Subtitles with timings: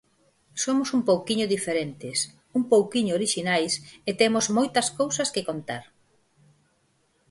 [0.63, 2.17] Somos un pouquiño diferentes,
[2.57, 3.73] un pouquiño orixinais
[4.09, 5.83] e temos moitas cousas que contar.